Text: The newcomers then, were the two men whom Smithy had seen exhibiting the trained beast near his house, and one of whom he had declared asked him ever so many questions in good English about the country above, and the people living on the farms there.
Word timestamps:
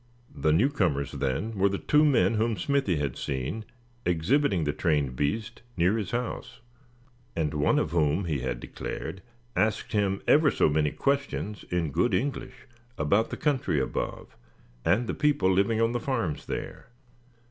The 0.33 0.51
newcomers 0.51 1.11
then, 1.11 1.55
were 1.55 1.69
the 1.69 1.77
two 1.77 2.03
men 2.03 2.33
whom 2.33 2.57
Smithy 2.57 2.95
had 2.95 3.15
seen 3.15 3.65
exhibiting 4.03 4.63
the 4.63 4.73
trained 4.73 5.15
beast 5.15 5.61
near 5.77 5.95
his 5.95 6.09
house, 6.09 6.59
and 7.35 7.53
one 7.53 7.77
of 7.77 7.91
whom 7.91 8.25
he 8.25 8.39
had 8.39 8.59
declared 8.59 9.21
asked 9.55 9.91
him 9.91 10.23
ever 10.27 10.49
so 10.49 10.69
many 10.69 10.89
questions 10.89 11.65
in 11.69 11.91
good 11.91 12.15
English 12.15 12.65
about 12.97 13.29
the 13.29 13.37
country 13.37 13.79
above, 13.79 14.35
and 14.83 15.05
the 15.05 15.13
people 15.13 15.53
living 15.53 15.79
on 15.79 15.91
the 15.91 15.99
farms 15.99 16.47
there. 16.47 16.87